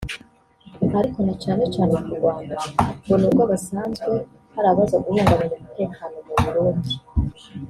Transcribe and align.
ariko 0.99 1.19
na 1.25 1.33
cane 1.43 1.63
cane 1.75 1.95
ku 2.05 2.11
Rwanda 2.17 2.55
ngo 3.03 3.13
n'uko 3.21 3.41
basanze 3.51 4.09
hari 4.53 4.67
abaza 4.71 4.97
guhungabanya 5.05 5.55
umutekano 5.59 6.17
mu 6.27 6.35
Burundi 6.43 6.93